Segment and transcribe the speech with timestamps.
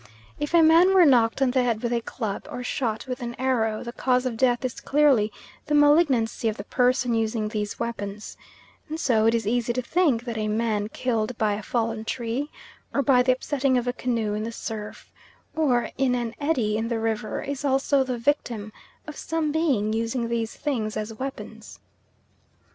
[0.39, 3.35] If a man were knocked on the head with a club, or shot with an
[3.35, 5.31] arrow, the cause of death is clearly
[5.67, 8.35] the malignancy of the person using these weapons;
[8.89, 12.49] and so it is easy to think that a man killed by a fallen tree,
[12.91, 15.11] or by the upsetting of a canoe in the surf,
[15.55, 18.73] or in an eddy in the river, is also the victim
[19.05, 21.77] of some being using these things as weapons.